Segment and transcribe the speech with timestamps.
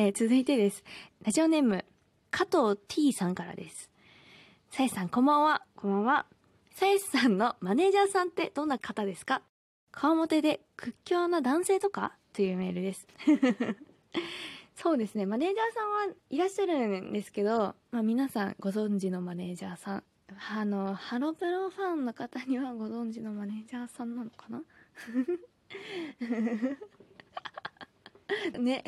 [0.00, 0.84] えー続いてです。
[1.24, 1.84] ラジオネーム、
[2.30, 3.90] 加藤 T さんからです。
[4.70, 5.62] さやしさん、こんばんは。
[5.74, 6.26] こんばんは。
[6.70, 9.42] さやしさんのマネージャーさんってどんな方ですか？
[9.90, 12.12] 顔モテで屈強な男性とか？
[12.32, 13.08] というメールです。
[14.76, 15.26] そうですね。
[15.26, 20.04] マネージャーさんはいらっしゃるんですけど、まあ皆さんご存知のマネージャーさん。
[20.56, 24.62] あの、ハロプロファンの方にはご存知のマネージャーさんなのかな？
[28.60, 28.84] ね。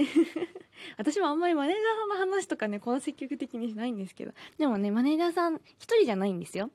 [0.98, 4.32] 私もあんまりマネージャーさんの話とかね、こう積極的にしないんですけど。
[4.58, 6.70] でもね、マネージャーさん一人じゃないんですよ。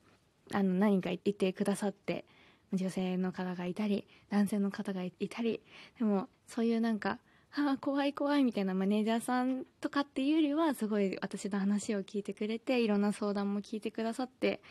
[0.51, 2.25] あの、何か言ってくださって、
[2.73, 5.61] 女性の方がいたり、男性の方がいたり、
[5.97, 7.19] でも、そういうなんか、
[7.57, 14.61] ああ、怖い怖いみたいなマネージャーさんとかっていうよりは、すごい私の話を聞いてくれて、いろんな相談も聞いてくださって、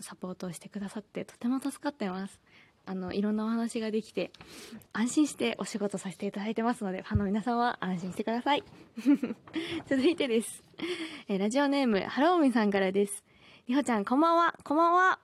[0.00, 2.40] サポートをしてくださって、とても助かってます。
[2.86, 4.30] あの、いろんなお話ができて、
[4.92, 8.64] 安心してお仕事させていただいてますので、ファンの皆さんは安心してください。
[9.88, 10.64] 続いてです。
[11.28, 13.24] えラジオネーム、ハローミさんからです。
[13.66, 14.58] りほちゃん、こんばんは。
[14.64, 15.20] こんばんは。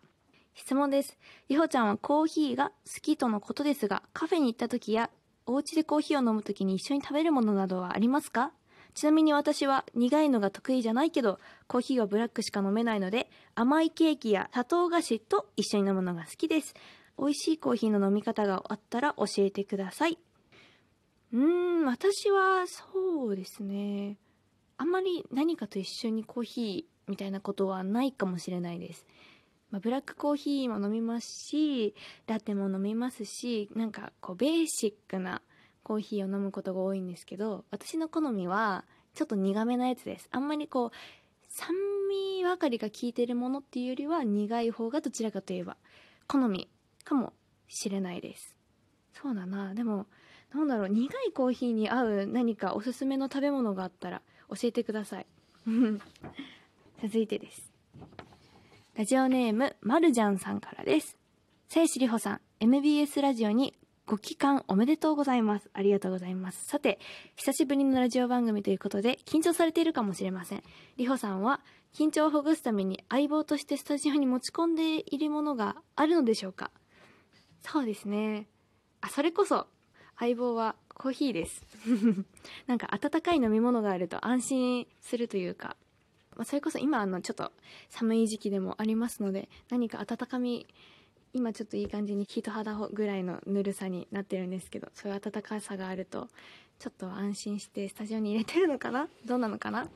[0.54, 1.18] 質問です。
[1.48, 5.10] りほちゃんはコーヒーが好きとのことですが、カフェに行った時や、
[5.46, 8.52] お家でコーヒーを飲む時に一緒に食べるものなどはありますか？
[8.94, 16.74] ちなみに私は苦いのが得意じゃないけど、コーヒーはブラックしか飲めないので、甘いケーキや砂糖菓子と一緒に飲むのが好きです。
[17.18, 20.18] 美味しいコーヒーの飲み方があったら教えてください。
[21.32, 24.18] うーん、私はそうですね。
[24.78, 29.06] あんまり何かと一緒にコーヒーみたいなことはないかもしれないです。
[29.70, 31.94] まあ、ブラックコーヒーも飲みますし、
[32.26, 35.42] ラテも飲みますし、なんかこうベーシックな
[35.82, 40.28] コーヒーを飲むことが多いんですけど、私の好みはちょっと苦めなやつです。
[40.30, 40.90] あんまりこう、
[41.48, 41.74] 酸
[42.08, 45.76] 味ばかりが効いてるものっていうよりは苦い方がどちらかといえば
[46.26, 46.68] 好み
[47.06, 47.32] かも
[47.68, 48.54] しれないです。
[49.14, 49.72] そうだな。
[49.74, 50.06] でも、
[50.52, 55.26] なんだろう、苦いコーヒーに合う何かおすすめの食べ物があったら教えてください。
[57.02, 57.72] 続いてです。
[58.94, 61.16] ラジオネーム、まるじゃんさんからです。
[61.68, 63.74] せいしりほさん、MBS ラジオに
[64.06, 65.68] ご帰還おめでとうございます。
[65.72, 66.64] ありがとうございます。
[66.66, 66.98] さて、
[67.34, 70.62] 久しぶりのラジオ番組ということで、緊張されているかもしれません。
[70.96, 71.60] りほさんは、
[71.92, 76.70] 緊張をほぐすために相棒としてスタジオに持ち込んでいるものがあるのでしょうか？
[77.70, 78.46] そうですね。
[79.00, 79.66] あ、それこそ、
[80.18, 81.62] 相棒はコーヒーです。
[82.66, 85.76] なんか温かい飲み物があると安心するというか、
[86.36, 87.52] まあ、それこそ今あのちょっと
[87.90, 90.66] 寒い時期でもありますので何か温かみ
[91.32, 96.28] 今ちょっといい感じに人肌ぐらいのぬるさになってるんですけどそういう温かさがあると
[96.78, 99.08] ちょっと安心してスタジオに入れてるのかな？
[99.26, 99.88] どうなのかな？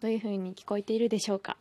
[0.00, 1.56] どういう風に聞こえているでしょうか？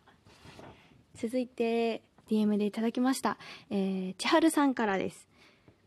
[1.15, 3.37] 続いて DM でいただきました、
[3.69, 5.28] えー、千春さんからです。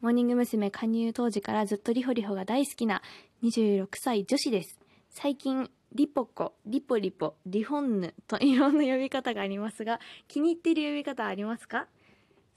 [0.02, 0.70] モーニング娘。
[0.72, 3.02] 加入当時からずっとリホリホが大好きな
[3.44, 4.80] 26歳女子です。
[5.10, 11.86] 最近、リポコ、リポリポ、リホンヌといろんな呼び方がありますが、気に入ってる呼び方ありますか？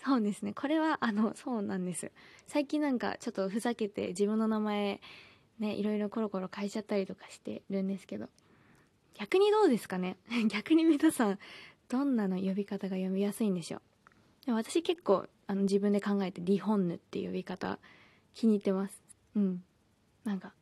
[0.04, 0.54] そうですね。
[0.54, 2.12] これは、あの、そうなんです。
[2.48, 5.00] 最近なんかちょっとふざけて自分の名前、
[5.60, 8.28] ね、いろいろコロコロ変えちゃったりとかしてるんですけど、
[9.14, 10.18] 逆にどうですかね？
[10.50, 11.40] 逆に皆さん、
[11.90, 14.46] どんなの呼び方が読みやすいんでしょう？
[14.48, 17.80] で私結構あの自分で考えてリホンヌっていう呼び方
[18.34, 19.02] 気に入ってます。
[19.36, 19.64] うん。
[20.24, 20.54] なんか、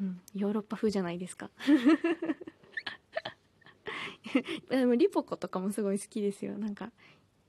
[0.00, 1.50] うん、ヨーロッパ風じゃないですか。
[4.68, 6.58] でもリポコとかもすごい好きですよ。
[6.58, 6.90] なんか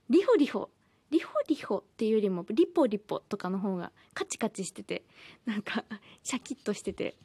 [0.09, 0.69] リホリホ。
[1.11, 5.03] リホリホっていうよりもリポリポとかの方がカチカチしてて
[5.45, 5.83] なんか
[6.21, 7.15] シャキッとしてて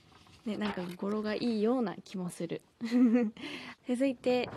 [0.46, 2.62] ねなんか語呂がいいような気もする。
[3.86, 4.48] 続いて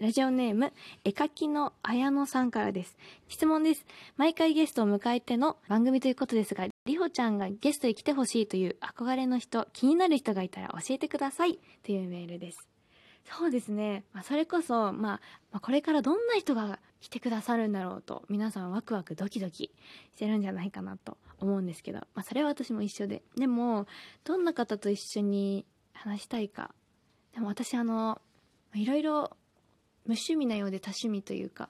[0.00, 0.72] ラジオネーム、
[1.04, 2.96] 絵描きの綾野さんからです。
[3.28, 3.84] 質問です。
[4.16, 11.58] 毎回ゲストを迎えての番組ということですが、りほちゃんがゲストに来てほしいという憧れの人、気になる人がいたら教えてください。
[11.82, 12.66] というメールです。
[13.24, 14.04] そうですね。
[14.14, 15.20] まあ、それこそ、まあ、ま
[15.52, 19.70] あ、これからどんな人が来てくださるんだろうと、皆さんワクワクドキドキ
[20.14, 23.22] してるんじゃないかなと思うんですけど、まあ、それは私も一緒で。
[23.36, 23.86] でも、
[24.24, 26.74] どんな方と一緒に話したいか。
[27.34, 28.18] でも私、あの、
[28.74, 29.36] いろいろ
[30.06, 31.68] 無趣味なようで多趣味というか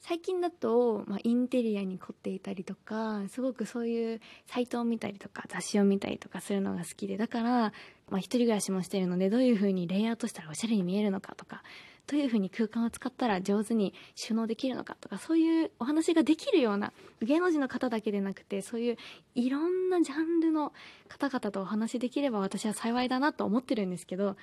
[0.00, 7.72] 最近だと、まあ、インテリアに凝っていたりとかすごくそういうサイトを見たりとか雑誌を見たりとかするのが好きでだから、
[8.08, 11.62] まあ、一人暮らしもしてるのでどういう風にレイアウトしたらおしゃれに見えるのかとか
[12.06, 18.96] どういう風に空間を使ったら上手に収納できるのかとかそういうお話ができるような芸能人の方だけでなくてそういう
[19.34, 20.72] いろんなジャンルの
[21.08, 24.36] 方々とお話できれば私は幸いだなと思ってるんですけど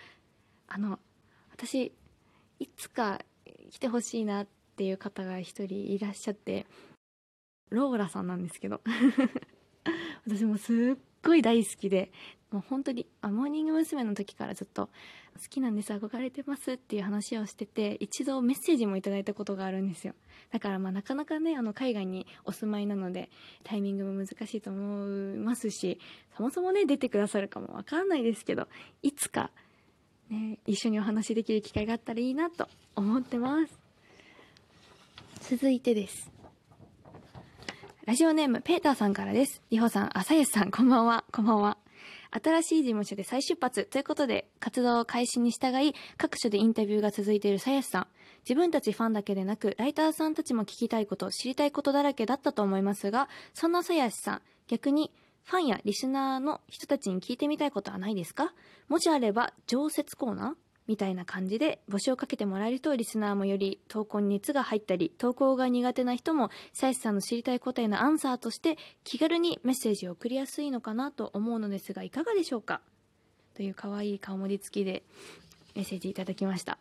[0.67, 0.99] あの
[1.51, 1.91] 私
[2.59, 3.19] いつか
[3.71, 6.65] 来てほしいなっていう方が一人いらっしゃって
[7.69, 8.81] ローラさんなんですけど
[10.25, 12.11] 私もすっごい大好きで
[12.51, 14.03] もう本当にあモーニング娘。
[14.03, 14.87] の時からずっと
[15.35, 20.13] 好きなんです憧れてますっていう話をしてて一度メッセージもいただいたことがあるんですよ
[20.51, 23.29] だからまあなかなかねあの海外にお住まいなので
[23.63, 25.99] タイミングも難しいと思いますし
[26.37, 28.69] そもそもね出てくださるかもわかんないですけど
[29.01, 29.51] いつか
[30.29, 33.73] ね一緒にお話しできる機会があったらいいなと思ってます。
[35.49, 36.31] 続いてです。
[38.05, 39.61] ラジオネームペーターさんからです。
[39.69, 41.23] りほさんあさゆさんこんばんは。
[41.31, 41.77] こんばんは。
[42.43, 43.85] 新しい事務所で再出発。
[43.85, 48.07] ということで活動開始に従い各所でインタビューが続いているさやしさん。
[48.47, 55.11] 自分たちファンだけでなくライターさんたちも聞きたいこと知りたいことだらけだったと思いますがそんなさやしさん逆に
[55.45, 58.53] ファンやリスナーの人たちに聞いてみたいことはないですか？
[58.89, 60.53] もしあれば常設コーナー
[60.87, 72.81] みたいな感じで募集をかけてもらえるとリスナーもより投稿に熱が入ったり投稿が苦手な人も鞘師さんの知りたい答えのアンサーとして気軽にメッセージを送りやすいのかなと思うのですがいかがでしょうか？
[73.55, 75.03] という可愛い顔文字付きで
[75.75, 76.77] メッセージいただきました。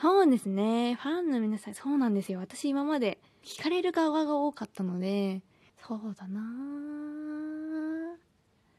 [0.00, 0.94] そうですね。
[0.94, 2.40] ファンの皆さんそうなんですよ。
[2.40, 5.42] 私今まで聞かれる側が多かったので
[5.86, 7.01] そうだなぁ。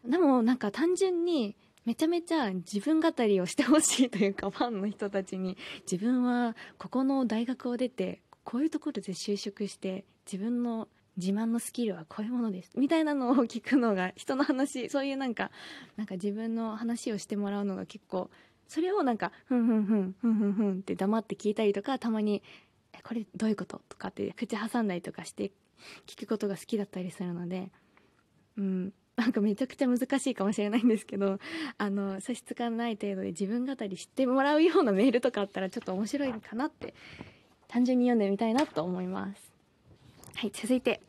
[0.05, 1.55] でもなんか単純に
[1.85, 5.57] めちゃめちゃ自分語りをしてほしいというか ファンの人たちに
[5.89, 15.51] 自分はここの大学を出てこういうところで就職して自分の自慢のスキルはこういうものですみたいなのを聞くのが人の話そういうなんか
[15.95, 18.29] なんか自分の話をしてもらうのが結構
[18.67, 22.41] それをなんかふんふんふんふんふんふんって黙って聞いたりとかたまに
[23.03, 25.51] 「これどういうこと?」とかって口挟んだりとかして
[26.07, 27.69] 聞くことが好きだったりするので
[28.57, 31.39] うんなんかめちゃくちゃ難しいかもしれないんですけど
[31.77, 36.95] あの差し支えない程度で自分語りしてもらうようなメールとかあったらちょっと面白いかなって
[37.67, 39.53] 単純に読んでみたいなと思います。
[40.35, 41.01] はい続いて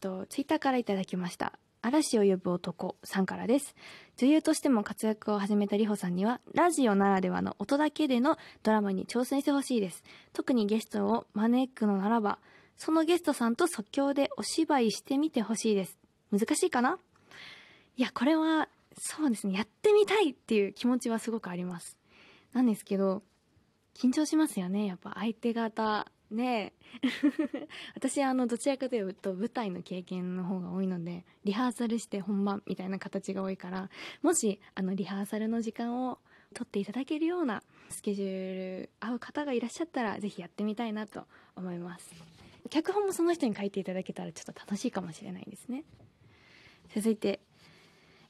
[0.00, 1.52] とツイッターからいただきました。
[1.84, 3.74] 嵐を呼ぶ男さんからです。
[4.16, 10.04] 女優としても活躍を始めたりほさんにはラジオならではの音だけでのドラマに挑戦してほしいです。
[10.32, 12.38] 特にゲストを招くのならば
[12.76, 15.98] そのゲストさんと即興でお芝居してみてほしいです。
[16.30, 16.98] 難しいかな？
[17.96, 18.68] いや、これは、
[18.98, 21.96] そうですね、やってみたいっていう気持ちはすごくあります。
[22.52, 23.22] なんですけど、
[23.94, 26.10] 緊張しますよね、やっぱ相手方。
[26.32, 26.72] ね
[27.94, 33.90] 私あのどちらかというと舞台の経験の方が多いのでリハーサルして本番みたいな形が多いから
[34.22, 36.18] もしあのリハーサルの時間を
[36.54, 42.10] 取っていただけるようなスケジュール合う方がいらっしゃったらぜひやってみたいなと思います
[42.70, 45.84] 脚本もその人に書いていただけたらちょっと楽しいかもしれないですね
[46.94, 47.40] 続いて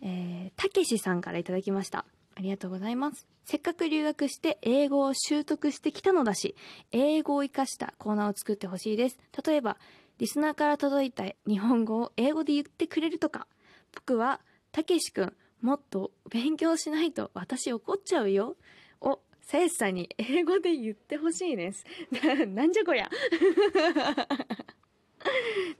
[0.03, 2.05] えー、たけしさんから頂きました。
[2.35, 3.27] ありがとうございます。
[3.45, 6.57] せっかく留学して英語を習得してきたのだし、
[6.91, 9.19] 英語を活かしたコーナーを作ってほしいです。
[9.47, 9.79] 例えば、
[10.19, 13.47] リスナーから届いた日本語を英語で言ってくれるとか、
[13.95, 14.41] 僕は、
[14.71, 18.57] たけしくん、もっと勉強しないと私怒っちゃうよ。
[19.01, 21.85] を、さやしさんに英語で言ってほしいです。
[22.49, 23.11] なんじゃこりゃ。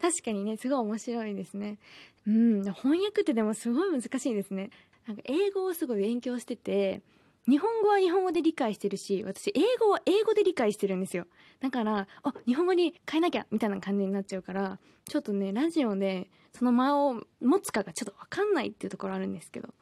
[0.03, 1.79] 確かにね、すごい面白いですね。
[2.27, 4.71] うん、翻訳ってでもすごい難しいですね。
[5.07, 7.03] なんか英語をすごい勉強してて、
[7.49, 11.29] 日本語は日本語で理解してるし、私英語は英語で理解してるんですよ。
[11.61, 19.73] だから、あ、日本語に変えなきゃみたいな感じになっちゃうから、ちょっとね、ラジオでその間を持つかがちょっとわかんないっていうところあるんですけど。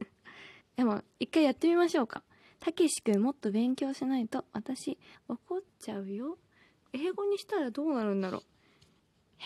[0.76, 2.22] でも、一回やってみましょうか。
[2.60, 6.38] たけし君もっと勉強しないと私怒っちゃうよ。
[6.94, 8.42] 英語にしたらどうなるんだろう。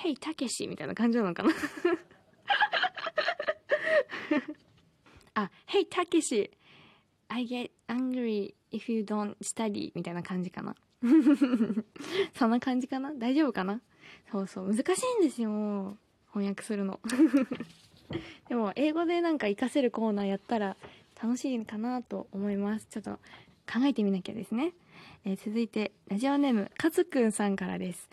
[0.02, 1.50] Hey たけしみたいな感じなのかな？
[5.34, 6.50] あ、Hey たけし
[7.28, 10.74] I get angry if you don't study みたいな感じかな？
[12.34, 13.12] そんな感じかな？
[13.14, 13.80] 大丈夫かな？
[14.30, 15.96] そうそう難しいんですよ。
[16.32, 17.00] 翻訳するの。
[18.48, 20.76] でも英語でなんか活かせるコーナーやったら
[21.22, 22.86] 楽しいかなと思います。
[22.90, 23.12] ちょっと
[23.72, 24.72] 考えてみなきゃですね、
[25.24, 28.08] えー、続いてラジオネームかずくんさんからです。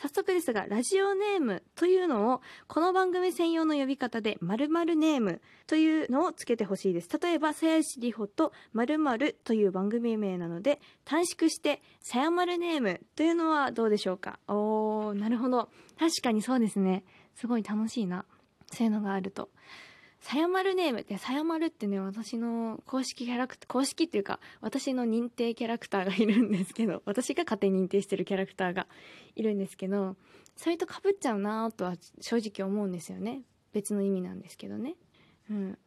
[0.00, 7.08] 早速ですが、ラジオネームというのを、この番組専用の呼び方で、〇〇ネームというのをつけてほしいです。
[7.20, 14.38] 例えば、さやしりほと〇〇という番組名なので、短縮して、さやまるネームというのはどうでしょうか？
[14.46, 15.68] おー、なるほど。
[15.98, 17.02] 確かにそうですね。
[17.34, 18.24] すごい楽しいな。
[18.72, 19.50] そういうのがあると。
[20.20, 28.86] さやまるネームって、さやまるってね、私の公式キャラクター、公式っていうか、私の認定キャラクターがいるんですけど、 私が勝手に認定してるキャラクターが
[29.36, 30.16] いるんですけど、
[30.56, 33.42] それと被っちゃうなとは正直思うんですよね。
[33.72, 34.96] 別の意味なんですけどね。
[35.50, 35.78] うん。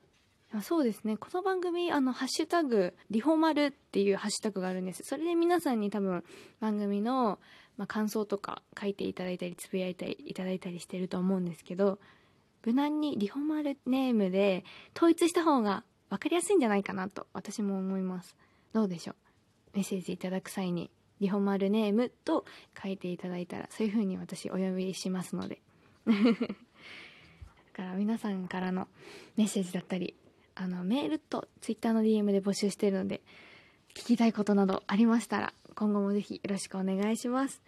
[0.61, 1.15] そうですね。
[1.15, 5.03] この番組、あの、ハッシュタグ、リホマルっていうハッシュタグがあるんです。
[5.03, 6.25] それで皆さんに多分、
[6.59, 7.39] 番組の、
[7.77, 11.99] まあ、感想とか書いていただいたり、つぶやいていただいたりしてると思うんですけど、
[12.65, 14.63] 無難にリホマルネームで
[14.95, 18.35] 統一した方が分かりやすいんじゃないかなと私も思います。
[18.73, 19.15] どうでしょう？
[19.77, 22.45] メッセージいただく際にリホマルネームと
[22.81, 25.61] 書いていただいたらそういう風に私お呼びしますので。
[26.05, 26.13] だ
[27.73, 28.87] から皆さんからの
[29.37, 30.15] メッセージだったり
[30.55, 33.21] あのメールと Twitter の DM で募集してるので
[33.95, 37.61] 聞きたいことなどありましたら今後もぜひよろしくお願いします。